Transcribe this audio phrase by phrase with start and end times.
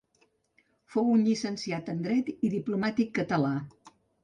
[0.93, 3.55] Fou un llicenciat en Dret i diplomàtic català.